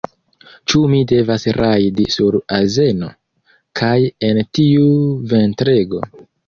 [0.71, 3.13] Ĉu mi devas rajdi sur azeno?
[3.83, 3.95] kaj
[4.31, 4.93] en tiu
[5.37, 6.07] ventrego?